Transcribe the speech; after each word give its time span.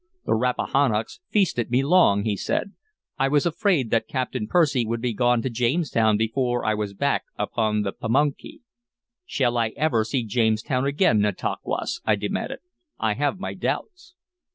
"The 0.25 0.33
Rappahannocks 0.33 1.19
feasted 1.29 1.69
me 1.69 1.83
long," 1.83 2.23
he 2.23 2.35
said. 2.35 2.71
"I 3.19 3.27
was 3.27 3.45
afraid 3.45 3.91
that 3.91 4.07
Captain 4.07 4.47
Percy 4.47 4.83
would 4.83 4.99
be 4.99 5.13
gone 5.13 5.43
to 5.43 5.49
Jamestown 5.51 6.17
before 6.17 6.65
I 6.65 6.73
was 6.73 6.95
back 6.95 7.25
upon 7.37 7.83
the 7.83 7.93
Pamunkey." 7.93 8.61
"Shall 9.27 9.59
I 9.59 9.73
ever 9.77 10.03
see 10.03 10.23
Jamestown 10.25 10.85
again, 10.87 11.19
Nantauquas?" 11.19 12.01
I 12.03 12.15
demanded. 12.15 12.61
"I 12.99 13.13
have 13.13 13.39
my 13.39 13.53
doubts." 13.53 14.15